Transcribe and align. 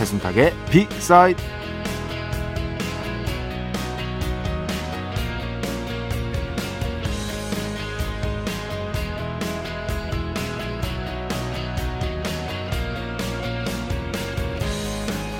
배순탁의 0.00 0.54
비사이드 0.70 1.42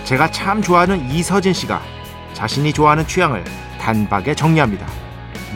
제가 0.04 0.30
참 0.30 0.60
좋아하는 0.60 1.10
이서진 1.10 1.54
씨가 1.54 1.80
자신이 2.34 2.72
좋아하는 2.74 3.06
취향을 3.06 3.44
단박에 3.80 4.34
정리합니다. 4.34 4.86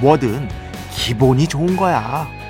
뭐든 0.01 0.49
기본이 0.93 1.47
좋은 1.47 1.77
거야. 1.77 2.44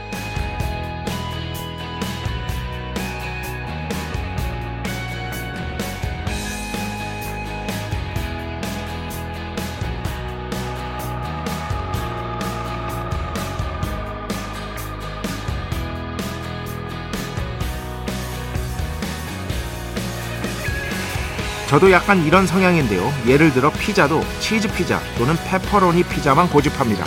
저도 21.68 21.90
약간 21.90 22.24
이런 22.24 22.46
성향인데요. 22.46 23.12
예를 23.26 23.52
들어 23.52 23.70
피자도 23.70 24.22
치즈 24.38 24.68
피자 24.72 25.00
또는 25.16 25.34
페퍼로니 25.44 26.04
피자만 26.04 26.48
고집합니다. 26.50 27.04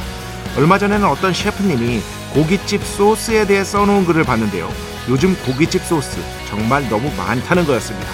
얼마 0.58 0.78
전에는 0.78 1.08
어떤 1.08 1.34
셰프님이 1.34 2.02
고깃집 2.34 2.84
소스에 2.84 3.46
대해 3.46 3.64
써놓은 3.64 4.06
글을 4.06 4.24
봤는데요. 4.24 4.70
요즘 5.10 5.36
고깃집 5.46 5.84
소스 5.84 6.20
정말 6.50 6.88
너무 6.90 7.12
많다는 7.16 7.66
거였습니다. 7.66 8.08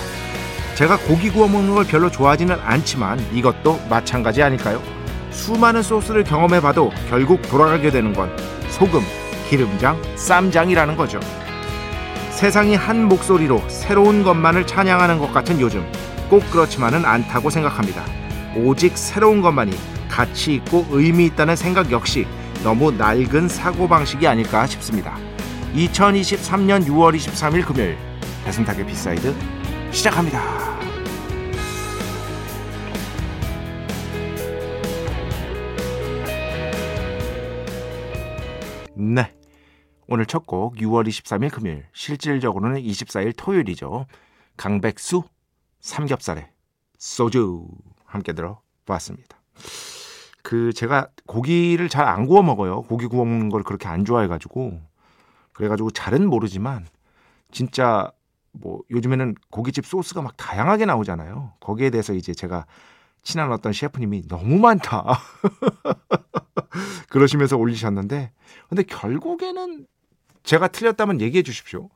제가 0.75 0.97
고기 0.97 1.30
구워 1.30 1.47
먹는 1.47 1.73
걸 1.73 1.86
별로 1.86 2.11
좋아하지는 2.11 2.58
않지만 2.64 3.19
이것도 3.31 3.80
마찬가지 3.89 4.44
아닐까요? 4.44 4.81
수많은 5.31 5.81
소스를 5.81 6.23
경험해봐도 6.23 6.91
결국 7.09 7.41
돌아가게 7.44 7.89
되는 7.89 8.14
건 8.14 8.36
소금, 8.69 9.02
기름장, 9.49 10.02
쌈장이라는 10.16 10.95
거죠. 10.97 11.19
세상이 12.31 12.75
한 12.75 13.05
목소리로 13.05 13.64
새로운 13.69 14.23
것만을 14.23 14.67
찬양하는 14.67 15.19
것 15.19 15.31
같은 15.31 15.59
요즘 15.61 15.86
꼭 16.34 16.42
그렇지만은 16.50 17.06
않다고 17.06 17.52
생각합니다. 17.52 18.03
오직 18.56 18.98
새로운 18.98 19.44
것만이 19.44 19.72
가치 20.09 20.56
있고 20.56 20.84
의미 20.89 21.28
있다는 21.28 21.56
생각 21.56 21.92
역시 21.92 22.26
너무 22.64 22.92
낡은 22.92 23.48
사고방식이 23.48 24.26
아닐까 24.26 24.66
싶습니다. 24.66 25.16
2023년 25.76 26.88
6월 26.88 27.16
23일 27.16 27.64
금요일 27.64 27.99
배순탁의 28.45 28.83
B 28.87 28.96
side 28.96 29.31
시작합니다. 29.92 30.42
네. 38.95 39.32
오늘 40.08 40.26
첫 40.26 40.48
곡 40.48 40.77
6월 40.77 41.08
23일 41.08 41.52
금요일 41.52 41.86
실질적으로는 41.93 42.82
24일 42.82 43.33
토요일이죠. 43.38 44.08
강백수 44.58 45.23
삼겹살에 45.83 46.49
소주 46.98 47.67
함께 48.05 48.32
들어봤습니다. 48.33 49.38
그 50.42 50.71
제가 50.73 51.10
고기를 51.27 51.89
잘 51.89 52.08
안 52.08 52.26
구워 52.26 52.42
먹어요. 52.42 52.83
고기 52.83 53.05
구워 53.05 53.26
먹는 53.26 53.49
걸 53.49 53.64
그렇게 53.64 53.88
안 53.89 54.05
좋아해가지고 54.05 54.80
그래가지고 55.52 55.92
잘은 55.92 56.26
모르지만 56.27 56.88
진짜 57.52 58.10
뭐 58.54 58.80
요즘에는 58.92 59.36
고깃집 59.52 59.86
소스가 59.86 60.22
막 60.22 60.38
다양하게 60.38 60.86
나오잖아요. 60.86 61.54
거기에 61.60 61.89
대해서 61.89 62.14
이제 62.14 62.33
제가 62.33 62.66
친한 63.22 63.52
어떤 63.52 63.73
셰프님이 63.73 64.27
너무 64.30 64.60
많다 64.60 65.20
그러시면서 67.10 67.58
올리셨는데 67.58 68.32
근데 68.70 68.83
결국에는 68.83 69.86
제가 70.43 70.70
틀렸다면 70.70 71.20
얘기해 71.20 71.43
주십시오. 71.43 71.89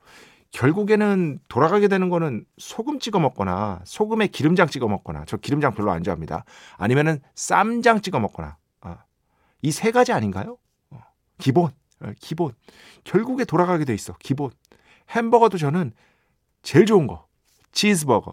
결국에는 0.50 1.38
돌아가게 1.48 1.88
되는 1.88 2.08
거는 2.08 2.44
소금 2.56 2.98
찍어 3.00 3.20
먹거나 3.20 3.80
소금에 3.84 4.28
기름장 4.28 4.66
찍어 4.68 4.88
먹거나 4.88 5.24
저 5.26 5.36
기름장 5.36 5.74
별로 5.74 5.90
안 5.92 6.02
좋아합니다. 6.02 6.44
아니면은 6.76 7.20
쌈장 7.34 8.00
찍어 8.00 8.18
먹거나 8.20 8.56
아, 8.80 8.98
이 9.62 9.70
세 9.70 9.90
가지 9.90 10.12
아닌가요? 10.12 10.56
어, 10.90 11.00
기본 11.38 11.70
어, 12.00 12.12
기본. 12.20 12.52
결국에 13.04 13.44
돌아가게 13.44 13.84
돼 13.84 13.92
있어 13.94 14.14
기본. 14.20 14.50
햄버거도 15.10 15.58
저는 15.58 15.92
제일 16.62 16.86
좋은 16.86 17.06
거 17.06 17.26
치즈버거 17.72 18.32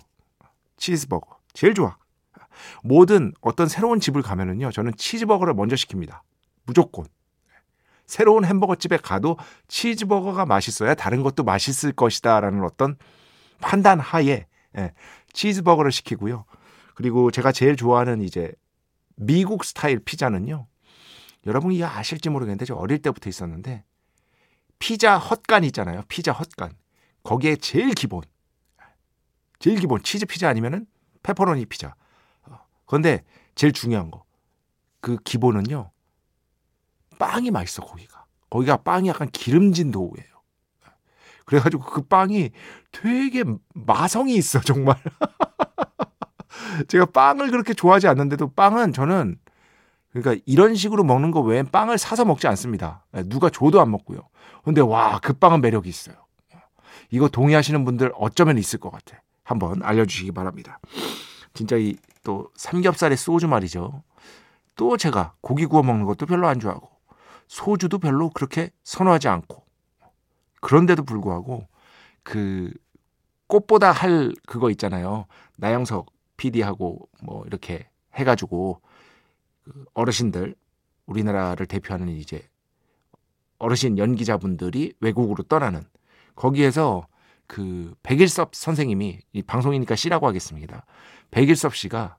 치즈버거 0.78 1.38
제일 1.54 1.74
좋아. 1.74 1.98
모든 2.84 3.34
어떤 3.42 3.68
새로운 3.68 4.00
집을 4.00 4.22
가면은요 4.22 4.72
저는 4.72 4.94
치즈버거를 4.96 5.54
먼저 5.54 5.76
시킵니다. 5.76 6.22
무조건 6.66 7.06
새로운 8.06 8.46
햄버거 8.46 8.76
집에 8.76 8.98
가도 8.98 9.38
치즈버거가 9.68 10.46
맛있어야 10.46 10.94
다른 10.96 11.24
것도 11.24 11.44
맛있을 11.44 11.94
것이다라는 11.94 12.64
어떤 12.64 12.98
판단 13.60 14.00
하에 14.00 14.46
예, 14.78 14.94
치즈버거를 15.34 15.92
시키고요. 15.92 16.46
그리고 16.94 17.32
제가 17.32 17.52
제일 17.52 17.76
좋아하는 17.76 18.22
이제 18.22 18.54
미국 19.16 19.64
스타일 19.64 20.00
피자는요. 20.00 20.68
여러분이 21.46 21.84
아실지 21.84 22.30
모르겠는데 22.30 22.66
저 22.66 22.76
어릴 22.76 23.02
때부터 23.02 23.30
있었는데 23.30 23.84
피자 24.80 25.18
헛간 25.18 25.64
있잖아요. 25.66 26.04
피자 26.08 26.32
헛간. 26.32 26.74
거기에 27.24 27.56
제일 27.56 27.94
기본 27.94 28.22
제일 29.60 29.80
기본 29.80 30.04
치즈 30.04 30.26
피자 30.26 30.50
아니면은 30.50 30.86
페퍼로니 31.24 31.66
피자. 31.66 31.96
그런데 32.86 33.24
제일 33.56 33.74
중요한 33.74 34.12
거 34.12 34.26
그 35.06 35.18
기본은요. 35.18 35.92
빵이 37.18 37.52
맛있어 37.52 37.84
거기가. 37.84 38.26
거기가 38.50 38.78
빵이 38.78 39.10
약간 39.10 39.30
기름진 39.30 39.92
도우예요. 39.92 40.36
그래가지고 41.46 41.84
그 41.86 42.02
빵이 42.02 42.52
되게 42.92 43.44
마성이 43.74 44.36
있어 44.36 44.60
정말. 44.62 44.96
제가 46.88 47.06
빵을 47.06 47.52
그렇게 47.52 47.74
좋아하지 47.74 48.08
않는데도 48.08 48.52
빵은 48.54 48.94
저는 48.94 49.38
그러니까 50.12 50.42
이런 50.46 50.76
식으로 50.76 51.04
먹는 51.04 51.32
거 51.32 51.42
외엔 51.42 51.70
빵을 51.72 51.98
사서 51.98 52.26
먹지 52.26 52.48
않습니다. 52.48 53.06
예, 53.16 53.24
누가 53.24 53.50
줘도 53.50 53.82
안 53.82 53.92
먹고요. 53.92 54.22
근데 54.64 54.82
와 54.82 55.20
그 55.22 55.34
빵은 55.34 55.62
매력이 55.62 55.88
있어요. 55.90 56.16
이거 57.12 57.28
동의하시는 57.28 57.86
분들 57.86 58.12
어쩌면 58.16 58.58
있을 58.58 58.80
것 58.80 58.90
같아. 58.92 59.22
한번 59.44 59.84
알려주시기 59.84 60.32
바랍니다. 60.32 60.80
진짜 61.54 61.76
이 61.78 61.96
또 62.26 62.50
삼겹살에 62.56 63.16
소주 63.16 63.48
말이죠. 63.48 64.04
또 64.76 64.98
제가 64.98 65.36
고기 65.40 65.66
구워 65.68 65.84
먹는 65.84 66.06
것도 66.06 66.26
별로 66.26 66.48
안 66.48 66.60
좋아하고 66.60 66.90
소주도 67.48 68.00
별로 68.00 68.30
그렇게 68.30 68.72
선호하지 68.84 69.28
않고 69.28 69.64
그런데도 70.62 71.04
불구하고 71.04 71.68
그 72.24 72.72
꽃보다 73.48 73.92
할 73.92 74.34
그거 74.48 74.70
있잖아요. 74.72 75.28
나영석 75.58 76.12
PD하고 76.38 77.08
뭐 77.22 77.46
이렇게 77.46 77.88
해가지고 78.16 78.82
그 79.64 79.86
어르신들 79.94 80.56
우리나라를 81.06 81.66
대표하는 81.68 82.10
이제 82.10 82.48
어르신 83.60 83.98
연기자분들이 83.98 84.94
외국으로 85.00 85.44
떠나는 85.44 85.84
거기에서 86.36 87.08
그 87.48 87.94
백일섭 88.04 88.56
선생님이 88.56 89.20
이 89.34 89.42
방송이니까 89.44 89.96
씨라고 89.96 90.28
하겠습니다. 90.28 90.86
백일섭 91.32 91.76
씨가 91.76 92.18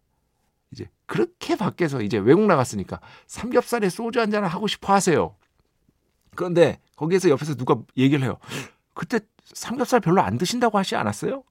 이제 0.72 0.88
그렇게 1.06 1.56
밖에서 1.56 2.02
이제 2.02 2.18
외국 2.18 2.46
나갔으니까 2.46 3.00
삼겹살에 3.26 3.88
소주 3.88 4.20
한 4.20 4.30
잔을 4.30 4.48
하고 4.48 4.66
싶어 4.66 4.92
하세요. 4.92 5.36
그런데 6.34 6.80
거기에서 6.96 7.30
옆에서 7.30 7.54
누가 7.54 7.76
얘기를 7.96 8.24
해요. 8.24 8.38
그때 8.94 9.20
삼겹살 9.44 10.00
별로 10.00 10.22
안 10.22 10.38
드신다고 10.38 10.78
하지 10.78 10.96
않았어요? 10.96 11.44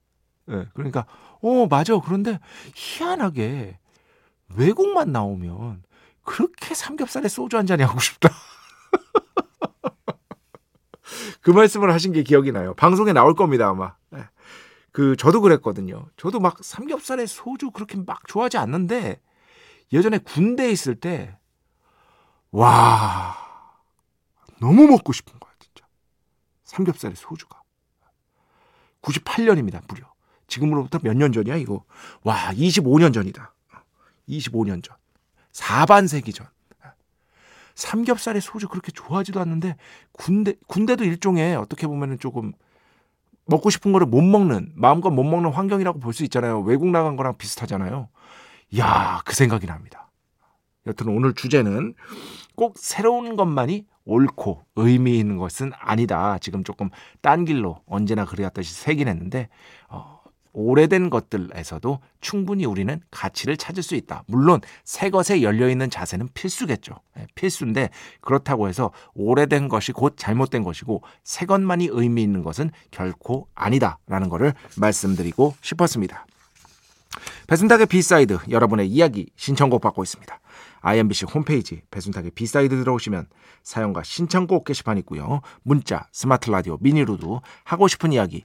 예. 0.48 0.56
네, 0.56 0.66
그러니까 0.74 1.06
어 1.42 1.66
맞아. 1.66 1.98
그런데 1.98 2.38
희한하게 2.74 3.78
외국만 4.54 5.12
나오면 5.12 5.82
그렇게 6.22 6.74
삼겹살에 6.74 7.28
소주 7.28 7.56
한 7.56 7.66
잔이 7.66 7.82
하고 7.82 8.00
싶다. 8.00 8.28
그 11.40 11.50
말씀을 11.50 11.92
하신 11.92 12.12
게 12.12 12.22
기억이 12.22 12.52
나요. 12.52 12.74
방송에 12.74 13.12
나올 13.12 13.34
겁니다, 13.34 13.68
아마. 13.68 13.94
네. 14.10 14.20
그, 14.96 15.14
저도 15.14 15.42
그랬거든요. 15.42 16.08
저도 16.16 16.40
막 16.40 16.64
삼겹살에 16.64 17.26
소주 17.26 17.70
그렇게 17.70 17.98
막 17.98 18.26
좋아하지 18.26 18.56
않는데, 18.56 19.20
예전에 19.92 20.16
군대에 20.16 20.70
있을 20.70 20.94
때, 20.94 21.36
와, 22.50 23.36
너무 24.58 24.86
먹고 24.86 25.12
싶은 25.12 25.38
거야, 25.38 25.52
진짜. 25.58 25.86
삼겹살에 26.64 27.14
소주가. 27.14 27.60
98년입니다, 29.02 29.82
무려. 29.86 30.10
지금으로부터 30.46 30.98
몇 31.02 31.14
년 31.14 31.30
전이야, 31.30 31.56
이거. 31.56 31.84
와, 32.22 32.50
25년 32.54 33.12
전이다. 33.12 33.52
25년 34.30 34.82
전. 34.82 34.96
4반세기 35.52 36.34
전. 36.34 36.48
삼겹살에 37.74 38.40
소주 38.40 38.66
그렇게 38.66 38.90
좋아하지도 38.92 39.38
않는데 39.40 39.76
군대 40.12 40.54
군대도 40.66 41.04
일종의 41.04 41.56
어떻게 41.56 41.86
보면은 41.86 42.18
조금 42.18 42.54
먹고 43.46 43.70
싶은 43.70 43.92
거를 43.92 44.06
못 44.06 44.22
먹는 44.22 44.72
마음껏 44.74 45.10
못 45.10 45.22
먹는 45.24 45.50
환경이라고 45.52 46.00
볼 46.00 46.12
수 46.12 46.24
있잖아요. 46.24 46.60
외국 46.60 46.88
나간 46.88 47.16
거랑 47.16 47.36
비슷하잖아요. 47.38 48.08
야, 48.78 49.20
그 49.24 49.34
생각이 49.34 49.66
납니다. 49.66 50.10
여튼 50.86 51.08
오늘 51.08 51.34
주제는 51.34 51.94
꼭 52.54 52.74
새로운 52.78 53.36
것만이 53.36 53.86
옳고 54.04 54.62
의미 54.76 55.18
있는 55.18 55.36
것은 55.36 55.72
아니다. 55.78 56.38
지금 56.38 56.62
조금 56.62 56.90
딴 57.20 57.44
길로 57.44 57.80
언제나 57.86 58.24
그래왔듯이 58.24 58.72
새긴 58.72 59.08
했는데 59.08 59.48
어, 59.88 60.15
오래된 60.56 61.10
것들에서도 61.10 62.00
충분히 62.22 62.64
우리는 62.64 62.98
가치를 63.10 63.58
찾을 63.58 63.82
수 63.82 63.94
있다. 63.94 64.24
물론 64.26 64.62
새 64.84 65.10
것에 65.10 65.42
열려 65.42 65.68
있는 65.68 65.90
자세는 65.90 66.30
필수겠죠. 66.32 66.94
예, 67.18 67.26
필수인데 67.34 67.90
그렇다고 68.22 68.66
해서 68.66 68.90
오래된 69.14 69.68
것이 69.68 69.92
곧 69.92 70.14
잘못된 70.16 70.62
것이고 70.62 71.02
새 71.24 71.44
것만이 71.44 71.90
의미 71.92 72.22
있는 72.22 72.42
것은 72.42 72.70
결코 72.90 73.48
아니다라는 73.54 74.30
것을 74.30 74.54
말씀드리고 74.78 75.54
싶었습니다. 75.60 76.26
배순탁의 77.48 77.86
B 77.86 77.96
side 77.96 78.38
여러분의 78.48 78.88
이야기 78.88 79.28
신청곡 79.36 79.82
받고 79.82 80.02
있습니다. 80.02 80.40
iMBC 80.80 81.26
홈페이지 81.26 81.82
배순탁의 81.90 82.30
B 82.30 82.39
side 82.39 82.76
들어오시면 82.76 83.26
사연과 83.62 84.04
신청곡 84.04 84.64
게시판 84.64 84.96
있고요. 84.98 85.42
문자, 85.62 86.06
스마트 86.12 86.50
라디오, 86.50 86.78
미니로도 86.80 87.42
하고 87.64 87.88
싶은 87.88 88.12
이야기 88.12 88.44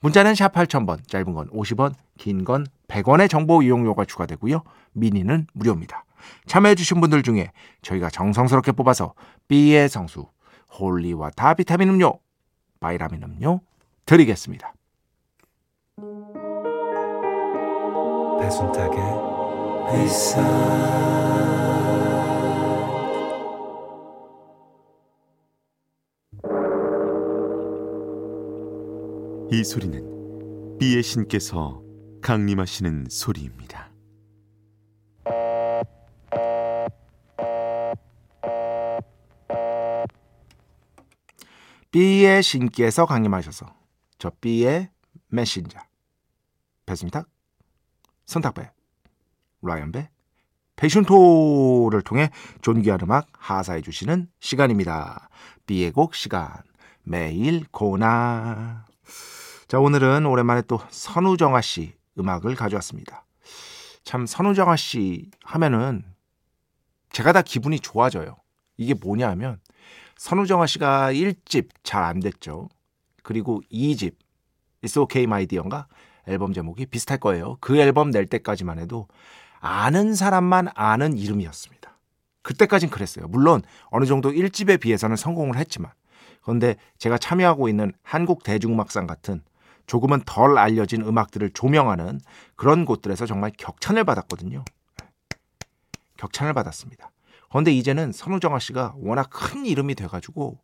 문자는 0.00 0.34
샵 0.34 0.52
8000번, 0.52 1.06
짧은 1.08 1.32
건 1.34 1.48
50원, 1.50 1.94
긴 2.18 2.44
건 2.44 2.66
100원의 2.88 3.28
정보 3.30 3.62
이용료가 3.62 4.04
추가되고요. 4.04 4.62
미니는 4.92 5.46
무료입니다. 5.52 6.04
참여해주신 6.46 7.00
분들 7.00 7.22
중에 7.22 7.50
저희가 7.82 8.10
정성스럽게 8.10 8.72
뽑아서 8.72 9.14
B의 9.48 9.88
성수, 9.88 10.26
holy 10.78 11.12
water 11.12 11.54
비타민 11.54 11.88
음료, 11.88 12.18
바이라민 12.80 13.22
음료 13.22 13.60
드리겠습니다. 14.06 14.72
배순탁의 18.40 19.00
회사 19.92 20.40
이 29.52 29.64
소리는 29.64 30.78
비의 30.78 31.02
신께서 31.02 31.82
강림하시는 32.22 33.06
소리입니다. 33.10 33.90
B의 41.90 42.44
신께서 42.44 43.06
강림하셔서 43.06 43.74
저 44.18 44.30
B의 44.40 44.88
메신저 45.26 45.80
배순탁, 46.86 47.28
선탁배, 48.26 48.70
라이언배, 49.62 50.10
패션토를 50.76 52.02
통해 52.02 52.30
존귀한 52.62 53.00
음악 53.02 53.26
하사해 53.32 53.80
주시는 53.80 54.28
시간입니다. 54.38 55.28
B의 55.66 55.90
곡 55.90 56.14
시간 56.14 56.52
매일 57.02 57.66
고나 57.72 58.86
자, 59.70 59.78
오늘은 59.78 60.26
오랜만에 60.26 60.62
또 60.62 60.80
선우정아 60.90 61.60
씨 61.60 61.94
음악을 62.18 62.56
가져왔습니다. 62.56 63.24
참 64.02 64.26
선우정아 64.26 64.74
씨 64.74 65.30
하면은 65.44 66.02
제가 67.12 67.32
다 67.32 67.40
기분이 67.40 67.78
좋아져요. 67.78 68.34
이게 68.76 68.94
뭐냐 68.94 69.28
하면 69.28 69.60
선우정아 70.16 70.66
씨가 70.66 71.12
1집 71.12 71.68
잘 71.84 72.02
안 72.02 72.18
됐죠. 72.18 72.68
그리고 73.22 73.62
2집 73.70 74.16
It's 74.82 75.00
Okay 75.00 75.22
My 75.22 75.46
Dear인가 75.46 75.86
앨범 76.26 76.52
제목이 76.52 76.86
비슷할 76.86 77.18
거예요. 77.18 77.56
그 77.60 77.78
앨범 77.78 78.10
낼 78.10 78.26
때까지만 78.26 78.80
해도 78.80 79.06
아는 79.60 80.16
사람만 80.16 80.70
아는 80.74 81.16
이름이었습니다. 81.16 81.96
그때까진 82.42 82.90
그랬어요. 82.90 83.28
물론 83.28 83.62
어느 83.90 84.04
정도 84.04 84.32
1집에 84.32 84.80
비해서는 84.80 85.14
성공을 85.14 85.58
했지만 85.58 85.92
그런데 86.42 86.74
제가 86.98 87.18
참여하고 87.18 87.68
있는 87.68 87.92
한국 88.02 88.42
대중음악상 88.42 89.06
같은 89.06 89.44
조금은 89.90 90.22
덜 90.24 90.56
알려진 90.56 91.02
음악들을 91.02 91.50
조명하는 91.50 92.20
그런 92.54 92.84
곳들에서 92.84 93.26
정말 93.26 93.50
격찬을 93.58 94.04
받았거든요. 94.04 94.64
격찬을 96.16 96.54
받았습니다. 96.54 97.10
그런데 97.48 97.72
이제는 97.72 98.12
선우정아 98.12 98.60
씨가 98.60 98.94
워낙 98.98 99.28
큰 99.30 99.66
이름이 99.66 99.96
돼가지고 99.96 100.60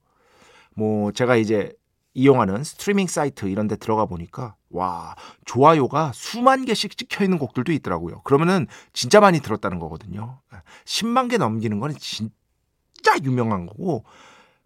뭐 0.76 1.10
제가 1.10 1.34
이제 1.34 1.72
이용하는 2.14 2.62
스트리밍 2.62 3.08
사이트 3.08 3.46
이런 3.46 3.66
데 3.66 3.74
들어가 3.74 4.06
보니까 4.06 4.54
와 4.70 5.16
좋아요가 5.44 6.12
수만 6.14 6.64
개씩 6.64 6.96
찍혀 6.96 7.24
있는 7.24 7.38
곡들도 7.38 7.72
있더라고요. 7.72 8.20
그러면은 8.22 8.68
진짜 8.92 9.18
많이 9.18 9.40
들었다는 9.40 9.80
거거든요. 9.80 10.38
10만 10.84 11.28
개 11.28 11.36
넘기는 11.36 11.80
거는 11.80 11.96
진짜 11.98 13.18
유명한 13.24 13.66
거고 13.66 14.04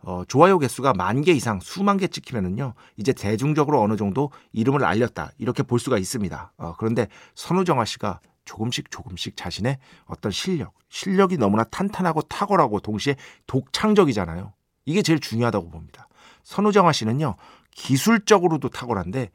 어, 0.03 0.25
좋아요 0.27 0.59
개수가 0.59 0.95
만 0.95 1.23
개 1.23 1.33
이상 1.33 1.61
수만 1.61 1.99
개 1.99 2.07
찍히면은요 2.09 2.75
이제 2.97 3.13
대중적으로 3.13 3.81
어느 3.83 3.97
정도 3.97 4.31
이름을 4.53 4.85
알렸다 4.85 5.33
이렇게 5.39 5.63
볼 5.63 5.79
수가 5.79 5.99
있습니다. 5.99 6.53
어, 6.57 6.75
그런데 6.79 7.09
선우정아 7.35 7.85
씨가 7.85 8.21
조금씩 8.47 8.91
조금씩 8.91 9.37
자신의 9.37 9.79
어떤 10.07 10.33
실력, 10.33 10.73
실력이 10.89 11.37
너무나 11.37 11.65
탄탄하고 11.65 12.23
탁월하고 12.23 12.81
동시에 12.81 13.17
독창적이잖아요. 13.47 14.53
이게 14.87 15.03
제일 15.03 15.21
중요하다고 15.21 15.71
봅니다. 15.71 16.09
선우정아 16.45 16.93
씨는요 16.93 17.37
기술적으로도 17.73 18.71
탁월한데 18.71 19.31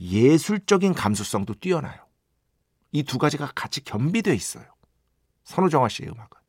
예술적인 0.00 0.94
감수성도 0.94 1.54
뛰어나요. 1.54 1.96
이 2.92 3.02
두 3.04 3.16
가지가 3.18 3.52
같이 3.54 3.82
겸비되어 3.82 4.34
있어요. 4.34 4.64
선우정아 5.44 5.88
씨의 5.88 6.10
음악은. 6.10 6.41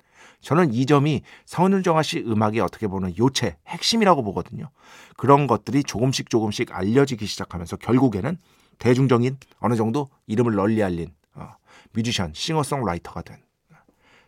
저는 0.43 0.73
이 0.73 0.85
점이 0.85 1.23
선우정아 1.45 2.03
씨 2.03 2.19
음악의 2.19 2.59
어떻게 2.59 2.87
보면 2.87 3.17
요체, 3.17 3.57
핵심이라고 3.67 4.23
보거든요. 4.23 4.69
그런 5.17 5.47
것들이 5.47 5.83
조금씩 5.83 6.29
조금씩 6.29 6.75
알려지기 6.75 7.25
시작하면서 7.25 7.77
결국에는 7.77 8.37
대중적인 8.77 9.37
어느 9.59 9.75
정도 9.75 10.09
이름을 10.27 10.55
널리 10.55 10.83
알린 10.83 11.13
어, 11.33 11.55
뮤지션, 11.93 12.33
싱어송라이터가 12.33 13.21
된 13.21 13.37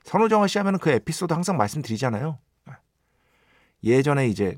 선우정아 0.03 0.47
씨 0.47 0.57
하면 0.59 0.79
그 0.79 0.89
에피소드 0.89 1.33
항상 1.33 1.57
말씀드리잖아요. 1.57 2.39
예전에 3.83 4.27
이제 4.27 4.57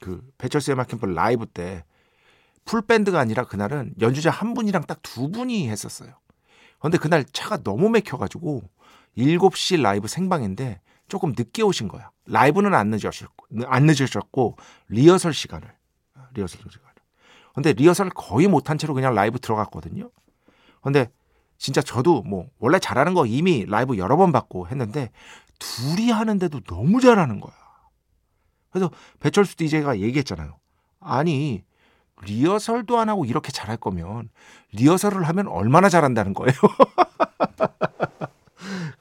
그 0.00 0.20
배철수의 0.38 0.76
캠프 0.88 1.06
라이브 1.06 1.46
때 1.46 1.84
full 2.64 2.86
band가 2.86 3.18
아니라 3.18 3.44
그날은 3.44 3.94
연주자 4.00 4.30
한 4.30 4.54
분이랑 4.54 4.84
딱 4.86 4.98
두 5.02 5.30
분이 5.30 5.68
했었어요. 5.68 6.14
그런데 6.78 6.98
그날 6.98 7.24
차가 7.32 7.58
너무 7.62 7.88
막혀가지고 7.88 8.62
7시 9.16 9.80
라이브 9.80 10.08
생방인데 10.08 10.80
조금 11.08 11.34
늦게 11.36 11.62
오신 11.62 11.88
거야. 11.88 12.10
라이브는 12.26 12.74
안 12.74 12.88
늦으셨고, 12.88 13.46
안 13.66 13.86
늦으셨고, 13.86 14.56
리허설 14.88 15.34
시간을. 15.34 15.68
리허설 16.34 16.60
시간을. 16.70 16.92
근데 17.54 17.72
리허설 17.72 18.08
거의 18.10 18.48
못한 18.48 18.78
채로 18.78 18.94
그냥 18.94 19.14
라이브 19.14 19.38
들어갔거든요. 19.38 20.10
근데 20.80 21.10
진짜 21.58 21.82
저도 21.82 22.22
뭐, 22.22 22.48
원래 22.58 22.78
잘하는 22.78 23.12
거 23.14 23.26
이미 23.26 23.66
라이브 23.66 23.98
여러 23.98 24.16
번 24.16 24.32
봤고 24.32 24.68
했는데, 24.68 25.10
둘이 25.58 26.10
하는데도 26.10 26.60
너무 26.60 27.00
잘하는 27.00 27.40
거야. 27.40 27.54
그래서 28.70 28.90
배철수 29.20 29.56
DJ가 29.56 30.00
얘기했잖아요. 30.00 30.56
아니 30.98 31.62
리허설도 32.22 32.98
안 32.98 33.08
하고 33.08 33.24
이렇게 33.24 33.52
잘할 33.52 33.76
거면 33.76 34.30
리허설을 34.72 35.22
하면 35.24 35.48
얼마나 35.48 35.88
잘한다는 35.88 36.34
거예요. 36.34 36.54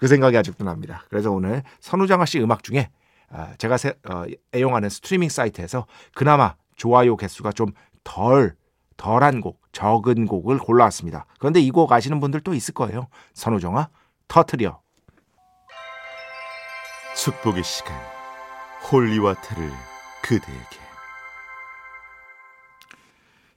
그 0.01 0.08
생각이 0.08 0.36
아직도 0.36 0.65
납니다. 0.65 1.05
그래서 1.10 1.31
오늘 1.31 1.62
선우정아 1.79 2.25
씨 2.25 2.41
음악 2.41 2.63
중에 2.63 2.89
아, 3.29 3.53
제가 3.60 3.77
어, 4.10 4.25
애용하는 4.53 4.89
스트리밍 4.89 5.29
사이트에서 5.29 5.86
그나마 6.15 6.55
좋아요 6.75 7.15
개수가 7.15 7.51
좀 7.51 7.72
덜 8.03 8.55
덜한 8.98 9.41
곡, 9.41 9.62
적은 9.72 10.25
곡을 10.25 10.58
골라왔습니다. 10.60 11.25
그런데 11.39 11.60
이 11.60 11.72
곡 11.72 11.91
아시는 11.91 12.20
분들 12.20 12.41
도 12.41 12.53
있을 12.53 12.74
거예요. 12.74 13.08
선우정아 13.34 13.89
터트려. 14.27 14.81
축복의 17.15 17.63
시간 17.63 17.96
holy 18.92 19.16
water를 19.16 19.70
그대에게 20.24 20.79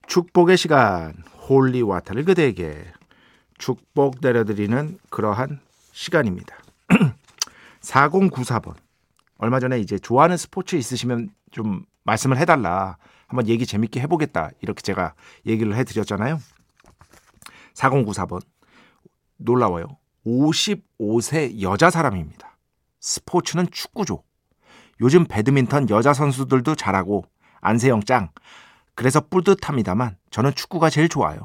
축복의 0.06 0.56
시간 0.58 1.14
holy 1.48 1.72
water를 1.72 2.24
그대에게 2.24 2.84
축복 3.58 4.16
내려드리는 4.20 4.98
그러한 5.10 5.60
시간입니다. 5.94 6.56
4094번 7.80 8.74
얼마 9.38 9.60
전에 9.60 9.78
이제 9.78 9.96
좋아하는 9.98 10.36
스포츠 10.36 10.74
있으시면 10.74 11.30
좀 11.52 11.84
말씀을 12.02 12.36
해달라 12.36 12.98
한번 13.28 13.46
얘기 13.48 13.64
재밌게 13.64 14.00
해보겠다 14.00 14.50
이렇게 14.60 14.82
제가 14.82 15.14
얘기를 15.46 15.74
해드렸잖아요. 15.76 16.40
4094번 17.74 18.42
놀라워요. 19.36 19.86
55세 20.26 21.60
여자 21.62 21.90
사람입니다. 21.90 22.56
스포츠는 23.00 23.68
축구죠. 23.70 24.24
요즘 25.00 25.26
배드민턴 25.26 25.88
여자 25.90 26.12
선수들도 26.12 26.74
잘하고 26.74 27.24
안세영 27.60 28.02
짱. 28.02 28.30
그래서 28.94 29.20
뿌듯합니다만 29.28 30.16
저는 30.30 30.54
축구가 30.54 30.90
제일 30.90 31.08
좋아요. 31.08 31.40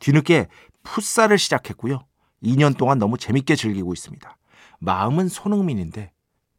뒤늦게 0.00 0.48
풋살을 0.82 1.38
시작했고요. 1.38 2.04
2년 2.42 2.76
동안 2.76 2.98
너무 2.98 3.18
재밌게 3.18 3.56
즐기고 3.56 3.92
있습니다. 3.92 4.36
마음은 4.78 5.28
손흥민인데 5.28 6.12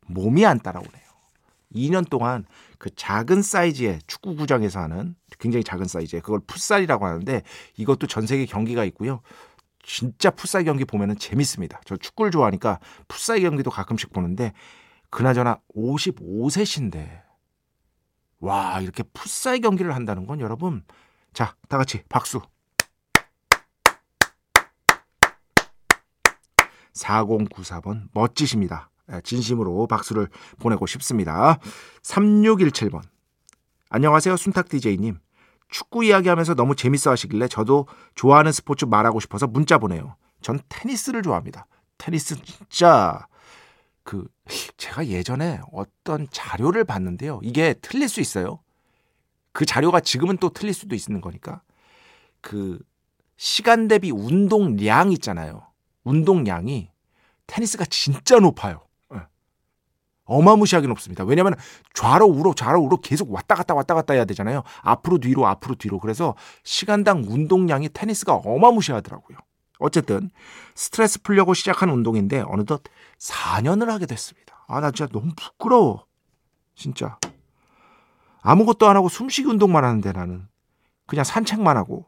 몸이 0.08 0.46
안 0.46 0.60
따라오네요. 0.60 1.08
2년 1.76 2.10
동안 2.10 2.46
그 2.78 2.90
작은 2.96 3.42
사이즈의 3.42 4.00
축구 4.08 4.36
구장에서 4.36 4.80
하는 4.80 5.16
굉장히 5.40 5.64
작은 5.64 5.86
사이즈의 5.86 6.22
그걸 6.22 6.40
풋살이라고 6.48 7.06
하는데 7.06 7.44
이것도 7.76 8.08
전 8.08 8.26
세계 8.26 8.46
경기가 8.46 8.86
있고요. 8.86 9.22
진짜 9.84 10.32
풋살 10.32 10.64
경기 10.66 10.86
보면은 10.86 11.18
재밌습니다. 11.18 11.82
저 11.86 11.96
축구를 11.96 12.32
좋아하니까 12.32 12.80
풋살 13.08 13.42
경기도 13.42 13.70
가끔씩 13.70 14.12
보는데 14.12 14.54
그나저나 15.10 15.60
55세신데 15.76 17.22
와 18.40 18.80
이렇게 18.82 19.04
풋살 19.04 19.60
경기를 19.62 19.96
한다는 19.96 20.26
건 20.28 20.40
여러분 20.40 20.84
자 21.34 21.56
다 21.70 21.78
같이 21.78 22.04
박수 22.10 22.42
4094번 26.98 28.08
멋지십니다. 28.14 28.90
예, 29.12 29.22
진심으로 29.24 29.88
박수를 29.88 30.28
보내고 30.60 30.86
싶습니다. 30.88 31.60
3617번. 32.04 33.02
안녕하세요. 33.90 34.36
순탁 34.36 34.68
DJ님. 34.70 35.20
축구 35.70 36.04
이야기하면서 36.04 36.56
너무 36.56 36.76
재밌어 36.76 37.12
하시길래 37.12 37.48
저도 37.48 37.88
좋아하는 38.16 38.52
스포츠 38.52 38.86
말하고 38.86 39.20
싶어서 39.20 39.48
문자 39.48 39.78
보내요. 39.78 40.16
전 40.42 40.60
테니스를 40.70 41.24
좋아합니다. 41.24 41.68
테니스 41.98 42.42
진짜 42.44 43.28
그 44.04 44.28
제가 44.78 45.08
예전에 45.08 45.60
어떤 45.72 46.28
자료를 46.32 46.86
봤는데요. 46.86 47.42
이게 47.44 47.74
틀릴 47.82 48.08
수 48.08 48.22
있어요. 48.22 48.60
그 49.52 49.66
자료가 49.66 50.00
지금은 50.00 50.38
또 50.38 50.50
틀릴 50.50 50.74
수도 50.74 50.96
있는 50.96 51.20
거니까. 51.20 51.62
그 52.42 52.80
시간 53.36 53.88
대비 53.88 54.12
운동량 54.12 55.12
있잖아요. 55.14 55.67
운동량이 56.08 56.90
테니스가 57.48 57.86
진짜 57.86 58.40
높아요. 58.40 58.82
어마무시하게 60.26 60.88
높습니다. 60.88 61.24
왜냐하면 61.24 61.56
좌로 61.94 62.26
우로 62.28 62.54
좌로 62.54 62.82
우로 62.82 62.98
계속 62.98 63.32
왔다 63.32 63.56
갔다 63.56 63.74
왔다 63.74 63.94
갔다 63.96 64.14
해야 64.14 64.26
되잖아요. 64.26 64.64
앞으로 64.82 65.20
뒤로 65.20 65.48
앞으로 65.48 65.76
뒤로. 65.76 66.00
그래서 66.00 66.36
시간당 66.64 67.24
운동량이 67.26 67.90
테니스가 67.94 68.34
어마무시하더라고요. 68.36 69.38
어쨌든 69.80 70.30
스트레스 70.76 71.22
풀려고 71.22 71.54
시작한 71.54 71.90
운동인데 71.90 72.44
어느덧 72.46 72.82
4년을 73.20 73.86
하게 73.86 74.06
됐습니다. 74.06 74.66
아 74.68 74.82
나 74.82 74.92
진짜 74.92 75.10
너무 75.14 75.32
부끄러워. 75.34 76.06
진짜. 76.76 77.18
아무것도 78.42 78.86
안 78.88 78.98
하고 78.98 79.08
숨쉬기 79.08 79.48
운동만 79.48 79.86
하는데 79.86 80.12
나는 80.12 80.46
그냥 81.06 81.24
산책만 81.24 81.78
하고 81.78 82.06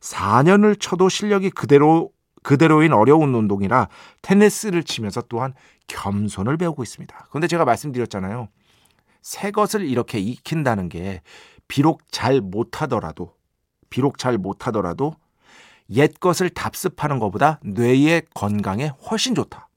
4년을 0.00 0.78
쳐도 0.78 1.08
실력이 1.08 1.48
그대로 1.50 2.10
그대로인 2.42 2.92
어려운 2.92 3.34
운동이라 3.34 3.88
테니스를 4.22 4.84
치면서 4.84 5.22
또한 5.28 5.54
겸손을 5.88 6.56
배우고 6.56 6.82
있습니다. 6.82 7.26
그런데 7.30 7.46
제가 7.46 7.64
말씀드렸잖아요. 7.64 8.48
새 9.22 9.50
것을 9.50 9.82
이렇게 9.82 10.18
익힌다는 10.18 10.88
게 10.88 11.22
비록 11.66 12.02
잘 12.10 12.40
못하더라도 12.40 13.34
비록 13.90 14.18
잘 14.18 14.38
못하더라도 14.38 15.14
옛 15.90 16.18
것을 16.20 16.50
답습하는 16.50 17.18
것보다 17.18 17.60
뇌의 17.62 18.22
건강에 18.34 18.88
훨씬 19.10 19.34
좋다. 19.34 19.68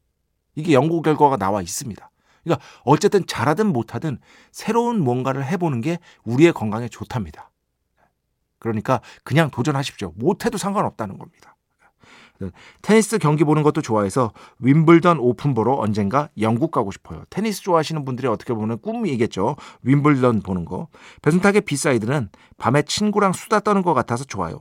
이게 0.55 0.73
연구 0.73 1.01
결과가 1.01 1.37
나와 1.37 1.61
있습니다. 1.61 2.09
그러니까 2.43 2.65
어쨌든 2.83 3.25
잘하든 3.25 3.67
못하든 3.67 4.19
새로운 4.51 5.01
뭔가를 5.01 5.45
해보는 5.45 5.81
게 5.81 5.99
우리의 6.23 6.53
건강에 6.53 6.89
좋답니다. 6.89 7.51
그러니까 8.59 9.01
그냥 9.23 9.49
도전하십시오. 9.49 10.13
못해도 10.15 10.57
상관없다는 10.57 11.17
겁니다. 11.17 11.55
테니스 12.81 13.19
경기 13.19 13.43
보는 13.43 13.63
것도 13.63 13.81
좋아해서 13.81 14.33
윔블던 14.59 15.19
오픈 15.19 15.53
보러 15.53 15.73
언젠가 15.73 16.29
영국 16.39 16.71
가고 16.71 16.91
싶어요. 16.91 17.23
테니스 17.29 17.61
좋아하시는 17.61 18.03
분들이 18.05 18.27
어떻게 18.27 18.53
보면 18.53 18.79
꿈이겠죠. 18.81 19.55
윔블던 19.83 20.41
보는 20.41 20.65
거. 20.65 20.87
배순탁의 21.21 21.61
B 21.61 21.69
side는 21.69 22.29
밤에 22.57 22.81
친구랑 22.81 23.33
수다 23.33 23.59
떠는 23.59 23.81
것 23.83 23.93
같아서 23.93 24.23
좋아요. 24.23 24.59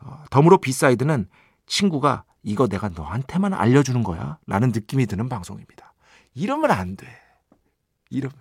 어, 0.00 0.24
덤으로 0.30 0.58
B 0.58 0.66
side는 0.66 1.28
친구가 1.66 2.24
이거 2.42 2.66
내가 2.66 2.88
너한테만 2.88 3.54
알려주는 3.54 4.02
거야. 4.02 4.38
라는 4.46 4.72
느낌이 4.72 5.06
드는 5.06 5.28
방송입니다. 5.28 5.94
이러면 6.34 6.70
안 6.70 6.96
돼. 6.96 7.06
이러면. 8.10 8.36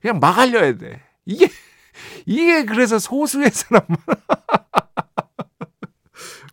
그냥 0.00 0.20
막 0.20 0.38
알려야 0.38 0.76
돼. 0.76 1.00
이게, 1.24 1.48
이게 2.26 2.64
그래서 2.64 2.98
소수의 2.98 3.50
사람. 3.50 3.82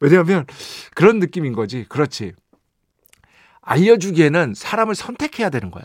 왜냐하면 0.02 0.46
그런 0.96 1.20
느낌인 1.20 1.54
거지. 1.54 1.86
그렇지. 1.90 2.34
알려주기에는 3.62 4.54
사람을 4.56 4.96
선택해야 4.96 5.50
되는 5.50 5.72
거야. 5.72 5.84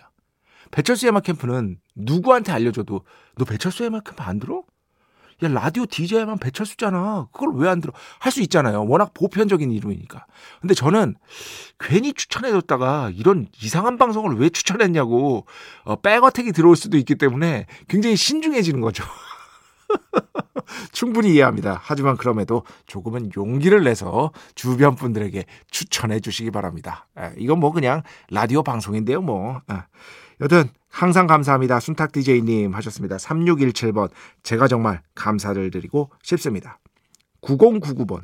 배철수 0.70 1.06
의마 1.06 1.20
캠프는 1.20 1.78
누구한테 1.96 2.52
알려줘도 2.52 3.04
너 3.36 3.44
배철수 3.44 3.84
의마 3.84 4.00
캠프 4.00 4.22
안 4.22 4.38
들어? 4.38 4.62
야 5.42 5.48
라디오 5.48 5.86
DJ만 5.86 6.36
배철수잖아. 6.38 7.28
그걸 7.32 7.54
왜 7.54 7.68
안 7.68 7.80
들어? 7.80 7.94
할 8.18 8.30
수 8.30 8.42
있잖아요. 8.42 8.84
워낙 8.86 9.14
보편적인 9.14 9.72
이름이니까. 9.72 10.26
근데 10.60 10.74
저는 10.74 11.14
괜히 11.78 12.12
추천해줬다가 12.12 13.10
이런 13.14 13.46
이상한 13.62 13.96
방송을 13.96 14.36
왜 14.36 14.50
추천했냐고 14.50 15.46
어, 15.84 15.96
백어택이 15.96 16.52
들어올 16.52 16.76
수도 16.76 16.98
있기 16.98 17.14
때문에 17.14 17.66
굉장히 17.88 18.16
신중해지는 18.16 18.82
거죠. 18.82 19.02
충분히 20.92 21.34
이해합니다. 21.34 21.78
하지만 21.82 22.16
그럼에도 22.16 22.64
조금은 22.86 23.30
용기를 23.36 23.84
내서 23.84 24.32
주변 24.54 24.94
분들에게 24.94 25.44
추천해 25.70 26.20
주시기 26.20 26.50
바랍니다. 26.50 27.06
에, 27.18 27.32
이건 27.38 27.60
뭐 27.60 27.72
그냥 27.72 28.02
라디오 28.30 28.62
방송인데요, 28.62 29.20
뭐. 29.20 29.60
에. 29.70 29.74
여튼 30.40 30.68
항상 30.88 31.26
감사합니다. 31.26 31.80
순탁 31.80 32.12
DJ님 32.12 32.74
하셨습니다. 32.74 33.16
3617번 33.16 34.10
제가 34.42 34.68
정말 34.68 35.02
감사를 35.14 35.70
드리고 35.70 36.10
싶습니다. 36.22 36.78
9099번 37.42 38.22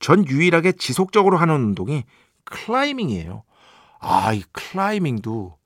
전 0.00 0.26
유일하게 0.26 0.72
지속적으로 0.72 1.36
하는 1.36 1.54
운동이 1.54 2.04
클라이밍이에요. 2.44 3.44
아, 4.00 4.32
이 4.32 4.42
클라이밍도 4.52 5.56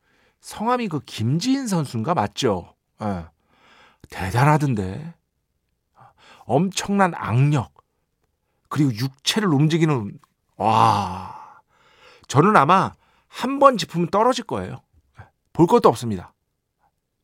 성함이 0.41 0.89
그 0.89 1.01
김지인 1.01 1.67
선수인가 1.67 2.15
맞죠? 2.15 2.75
에. 3.01 3.25
대단하던데. 4.11 5.15
엄청난 6.47 7.13
악력 7.15 7.73
그리고 8.69 8.93
육체를 8.95 9.49
움직이는 9.53 10.19
와 10.57 11.61
저는 12.29 12.57
아마 12.57 12.93
한 13.29 13.59
번 13.59 13.77
짚으면 13.77 14.09
떨어질 14.09 14.45
거예요. 14.45 14.81
볼 15.53 15.67
것도 15.67 15.89
없습니다. 15.89 16.33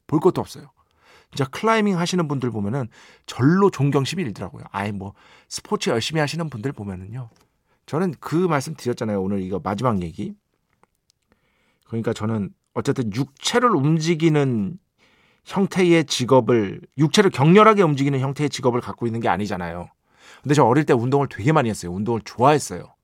볼 0.07 0.19
것도 0.21 0.41
없어요. 0.41 0.71
진짜 1.31 1.49
클라이밍 1.51 1.99
하시는 1.99 2.27
분들 2.27 2.51
보면은 2.51 2.89
절로 3.27 3.71
존경심이 3.71 4.23
일더라고요. 4.25 4.65
아예 4.73 4.91
뭐 4.91 5.15
스포츠 5.49 5.91
열심히 5.91 6.21
하시는 6.21 6.51
분들 6.51 6.73
보면은요. 6.73 7.31
저는 7.87 8.15
그 8.21 8.35
말씀 8.35 8.75
드렸잖아요. 8.75 9.23
오늘 9.23 9.41
이거 9.43 9.61
마지막 9.63 10.03
얘기. 10.03 10.35
그러니까 11.87 12.13
저는 12.13 12.53
어쨌든 12.75 13.13
육체를 13.13 13.71
움직이는 13.71 14.79
형태의 15.45 16.05
직업을 16.05 16.81
육체를 16.99 17.31
격렬하게 17.31 17.83
움직이는 17.83 18.21
형태의 18.21 18.51
직업을 18.51 18.81
갖고 18.81 19.07
있는 19.07 19.21
게 19.21 19.29
아니잖아요. 19.29 19.89
근데 20.43 20.55
저 20.55 20.65
어릴 20.65 20.85
때 20.85 20.93
운동을 20.93 21.29
되게 21.29 21.53
많이 21.53 21.69
했어요. 21.69 21.93
운동을 21.93 22.21
좋아했어요. 22.25 22.95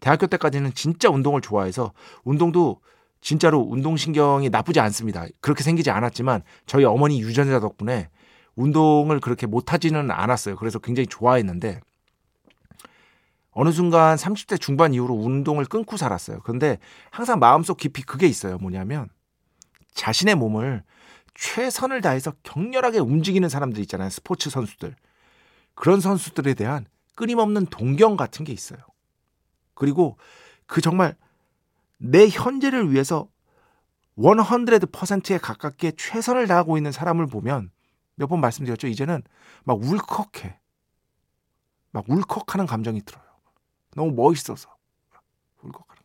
대학교 0.00 0.26
때까지는 0.26 0.72
진짜 0.74 1.10
운동을 1.10 1.40
좋아해서 1.40 1.92
운동도 2.24 2.80
진짜로 3.20 3.60
운동신경이 3.60 4.48
나쁘지 4.48 4.80
않습니다. 4.80 5.26
그렇게 5.40 5.62
생기지 5.62 5.90
않았지만 5.90 6.42
저희 6.66 6.84
어머니 6.84 7.20
유전자 7.20 7.60
덕분에 7.60 8.08
운동을 8.56 9.20
그렇게 9.20 9.46
못하지는 9.46 10.10
않았어요. 10.10 10.56
그래서 10.56 10.78
굉장히 10.78 11.06
좋아했는데 11.06 11.80
어느 13.52 13.72
순간 13.72 14.16
30대 14.16 14.60
중반 14.60 14.94
이후로 14.94 15.14
운동을 15.14 15.64
끊고 15.64 15.96
살았어요. 15.96 16.40
그런데 16.44 16.78
항상 17.10 17.38
마음속 17.38 17.76
깊이 17.76 18.02
그게 18.02 18.26
있어요. 18.26 18.58
뭐냐면 18.58 19.08
자신의 19.94 20.36
몸을 20.36 20.82
최선을 21.34 22.00
다해서 22.00 22.32
격렬하게 22.42 22.98
움직이는 22.98 23.48
사람들 23.48 23.80
있잖아요. 23.82 24.10
스포츠 24.10 24.50
선수들. 24.50 24.96
그런 25.74 26.00
선수들에 26.00 26.54
대한 26.54 26.86
끊임없는 27.14 27.66
동경 27.66 28.16
같은 28.16 28.44
게 28.44 28.52
있어요. 28.52 28.78
그리고 29.74 30.18
그 30.66 30.80
정말 30.80 31.16
내 31.98 32.28
현재를 32.28 32.92
위해서 32.92 33.28
100%에 34.16 35.38
가깝게 35.38 35.92
최선을 35.92 36.46
다하고 36.46 36.76
있는 36.76 36.92
사람을 36.92 37.26
보면 37.26 37.70
몇 38.16 38.26
번 38.28 38.40
말씀드렸죠. 38.40 38.86
이제는 38.88 39.22
막 39.64 39.82
울컥해. 39.82 40.58
막 41.92 42.04
울컥하는 42.08 42.66
감정이 42.66 43.00
들어요. 43.02 43.24
너무 43.94 44.12
멋있어서. 44.12 44.76
울컥하는. 45.62 45.99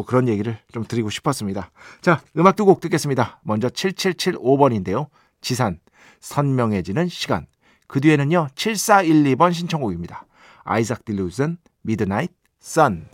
뭐 0.00 0.06
그런 0.06 0.28
얘기를 0.28 0.58
좀 0.72 0.84
드리고 0.84 1.10
싶었습니다. 1.10 1.70
자, 2.00 2.22
음악 2.38 2.56
두 2.56 2.64
곡 2.64 2.80
듣겠습니다. 2.80 3.40
먼저 3.44 3.68
7775번인데요. 3.68 5.08
지산, 5.42 5.78
선명해지는 6.20 7.08
시간. 7.08 7.46
그 7.86 8.00
뒤에는요. 8.00 8.48
7412번 8.54 9.52
신청곡입니다. 9.52 10.24
Isaac 10.64 11.04
Delusion, 11.04 11.58
Midnight 11.82 12.30
Sun. 12.60 13.08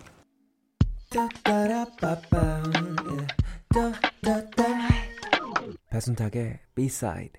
배순탁의 5.91 6.61
B-side 6.75 7.33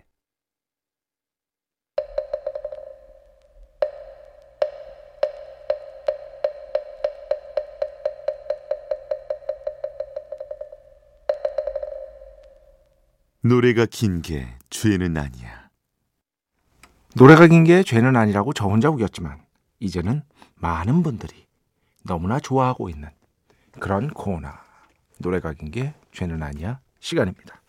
노래가 13.48 13.86
긴 13.86 14.22
게 14.22 14.46
죄는 14.70 15.16
아니야. 15.16 15.70
노래가 17.16 17.48
긴 17.48 17.64
게 17.64 17.82
죄는 17.84 18.16
아니라고 18.18 18.52
저 18.54 18.66
혼자 18.66 18.90
우겼지만 18.90 19.40
이제는 19.80 20.22
많은 20.56 21.02
분들이 21.04 21.48
너무나 22.04 22.40
좋아하고 22.40 22.90
있는 22.90 23.10
그런 23.80 24.10
코너 24.10 24.50
노래가 25.20 25.54
긴 25.54 25.72
게 25.72 25.94
죄는 26.12 26.44
아니야 26.44 26.80
시간입니다. 27.00 27.62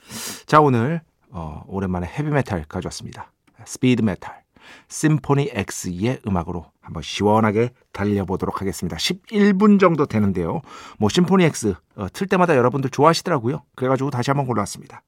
자 0.47 0.61
오늘 0.61 1.01
어, 1.31 1.63
오랜만에 1.69 2.07
헤비메탈 2.07 2.65
가져왔습니다. 2.69 3.31
speed 3.65 4.03
metal 4.03 4.43
Symphony 4.89 5.51
X의 5.53 6.21
음악으로 6.27 6.71
한번 6.81 7.03
시원하게 7.03 7.71
달려보도록 7.93 8.61
하겠습니다. 8.61 8.97
11분 8.97 9.79
정도 9.79 10.07
되는데요. 10.07 10.61
뭐 10.99 11.09
Symphony 11.09 11.45
X 11.45 11.75
어, 11.97 12.07
틀 12.13 12.27
때마다 12.27 12.57
여러분들 12.57 12.91
좋아하시더라고요. 12.91 13.63
그래가지고 13.77 14.11
다시 14.11 14.31
한번 14.31 14.47
골라왔습니다. 14.47 15.03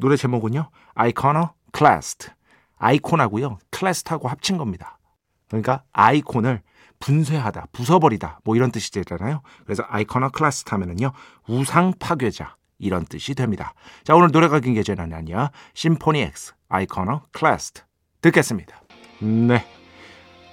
노래 0.00 0.16
제목은요. 0.16 0.70
Iconoclast 0.94 2.30
아이콘하고요. 2.78 3.58
clast하고 3.70 4.28
합친 4.28 4.56
겁니다. 4.56 4.98
그러니까 5.48 5.84
아이콘을 5.92 6.62
분쇄하다, 6.98 7.66
부숴버리다 7.72 8.38
뭐 8.44 8.56
이런 8.56 8.72
뜻이 8.72 8.90
되잖아요. 8.92 9.42
그래서 9.64 9.84
iconoclast 9.88 10.70
하면은요. 10.70 11.12
우상 11.46 11.94
파괴자 11.98 12.56
이런 12.78 13.04
뜻이 13.04 13.34
됩니다. 13.34 13.74
자 14.04 14.14
오늘 14.14 14.30
노래가 14.32 14.60
긴 14.60 14.74
게 14.74 14.82
죄는 14.82 15.12
아니야. 15.12 15.50
Symphony 15.74 16.20
X 16.20 16.54
Iconoclast 16.68 17.82
듣겠습니다. 18.22 18.82
네. 19.20 19.66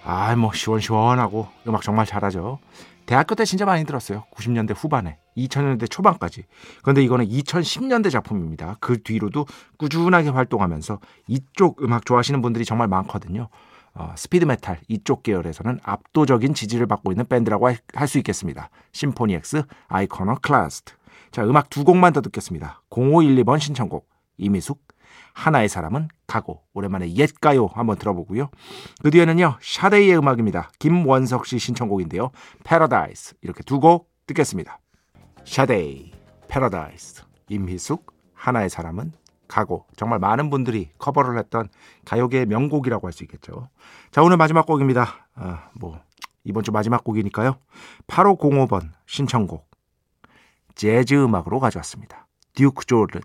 아, 0.03 0.33
뭐 0.35 0.53
시원시원하고 0.53 1.47
음악 1.67 1.81
정말 1.81 2.05
잘하죠. 2.05 2.59
대학교 3.07 3.35
때 3.35 3.45
진짜 3.45 3.65
많이 3.65 3.85
들었어요. 3.85 4.25
90년대 4.35 4.75
후반에, 4.75 5.17
2000년대 5.37 5.89
초반까지. 5.89 6.43
그런데 6.83 7.01
이거는 7.01 7.25
2010년대 7.27 8.11
작품입니다. 8.11 8.75
그 8.81 9.01
뒤로도 9.01 9.47
꾸준하게 9.77 10.29
활동하면서 10.29 10.99
이쪽 11.27 11.81
음악 11.81 12.05
좋아하시는 12.05 12.41
분들이 12.41 12.65
정말 12.65 12.89
많거든요. 12.89 13.47
어, 13.93 14.13
speed 14.15 14.45
metal 14.45 14.81
이쪽 14.89 15.23
계열에서는 15.23 15.79
압도적인 15.81 16.53
지지를 16.53 16.85
받고 16.85 17.11
있는 17.11 17.25
밴드라고 17.25 17.67
할 17.67 18.07
수 18.07 18.17
있겠습니다. 18.19 18.69
Symphony 18.91 19.33
X, 19.35 19.63
Iconoclast. 19.87 20.93
자, 21.31 21.43
음악 21.45 21.69
두 21.69 21.83
곡만 21.85 22.11
더 22.13 22.21
듣겠습니다. 22.21 22.83
0512번 22.89 23.59
신청곡, 23.59 24.07
임희숙, 24.37 24.81
하나의 25.37 25.69
사람은 25.69 26.07
가고 26.25 26.63
오랜만에 26.73 27.13
옛가요 27.13 27.67
한번 27.67 27.97
들어보고요. 27.97 28.49
그 29.03 29.11
뒤에는요 29.11 29.59
Sade의 29.61 30.17
음악입니다. 30.17 30.71
김원석 30.79 31.45
씨 31.45 31.59
신청곡인데요. 31.59 32.31
패러다이스 32.63 33.35
이렇게 33.41 33.61
두 33.63 33.79
곡 33.79 34.09
듣겠습니다. 34.25 34.79
Sade, 35.45 36.11
패러다이스, 36.49 37.23
임희숙, 37.49 38.11
하나의 38.33 38.69
사람은 38.69 39.13
가고 39.47 39.85
정말 39.95 40.17
많은 40.19 40.49
분들이 40.49 40.89
커버를 40.97 41.37
했던 41.37 41.69
가요계의 42.05 42.47
명곡이라고 42.47 43.07
할 43.07 43.13
수 43.13 43.23
있겠죠. 43.23 43.69
자 44.11 44.23
오늘 44.23 44.37
마지막 44.37 44.65
곡입니다. 44.65 45.27
아, 45.35 45.69
뭐 45.75 45.99
이번 46.43 46.63
주 46.63 46.71
마지막 46.71 47.03
곡이니까요. 47.03 47.57
8505번 48.07 48.89
신청곡 49.05 49.69
재즈 50.73 51.13
음악으로 51.13 51.59
가져왔습니다. 51.59 52.27
Duke 52.55 52.85
Jordan 52.85 53.21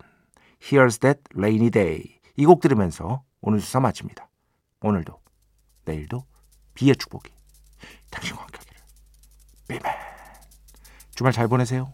Here's 0.63 0.99
That 0.99 1.21
Rainy 1.35 1.69
Day 1.69 2.19
이 2.37 2.45
곡 2.45 2.61
들으면서 2.61 3.23
오늘 3.41 3.59
수사 3.59 3.79
마칩니다. 3.79 4.29
오늘도 4.81 5.19
내일도 5.85 6.25
비의 6.73 6.95
축복이 6.95 7.29
당신과 8.09 8.41
함께 8.41 8.57
하기를. 8.59 8.81
비맨 9.67 9.81
주말 11.15 11.31
잘 11.33 11.47
보내세요. 11.47 11.93